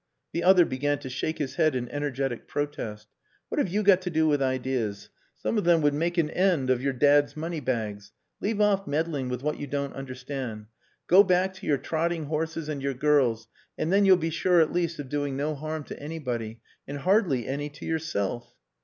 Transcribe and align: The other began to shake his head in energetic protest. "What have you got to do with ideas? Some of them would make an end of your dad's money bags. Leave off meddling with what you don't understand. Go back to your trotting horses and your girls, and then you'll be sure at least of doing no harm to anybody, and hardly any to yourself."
The 0.33 0.43
other 0.43 0.65
began 0.65 0.97
to 0.97 1.11
shake 1.11 1.37
his 1.37 1.57
head 1.57 1.75
in 1.75 1.87
energetic 1.89 2.47
protest. 2.47 3.07
"What 3.49 3.59
have 3.59 3.69
you 3.69 3.83
got 3.83 4.01
to 4.01 4.09
do 4.09 4.25
with 4.27 4.41
ideas? 4.41 5.09
Some 5.35 5.59
of 5.59 5.63
them 5.63 5.83
would 5.83 5.93
make 5.93 6.17
an 6.17 6.31
end 6.31 6.71
of 6.71 6.81
your 6.81 6.91
dad's 6.91 7.37
money 7.37 7.59
bags. 7.59 8.11
Leave 8.39 8.59
off 8.59 8.87
meddling 8.87 9.29
with 9.29 9.43
what 9.43 9.59
you 9.59 9.67
don't 9.67 9.93
understand. 9.93 10.65
Go 11.05 11.21
back 11.23 11.53
to 11.53 11.67
your 11.67 11.77
trotting 11.77 12.25
horses 12.25 12.67
and 12.67 12.81
your 12.81 12.95
girls, 12.95 13.47
and 13.77 13.93
then 13.93 14.03
you'll 14.03 14.17
be 14.17 14.31
sure 14.31 14.59
at 14.59 14.73
least 14.73 14.97
of 14.97 15.07
doing 15.07 15.37
no 15.37 15.53
harm 15.53 15.83
to 15.83 15.99
anybody, 16.01 16.61
and 16.87 16.97
hardly 16.97 17.45
any 17.47 17.69
to 17.69 17.85
yourself." 17.85 18.55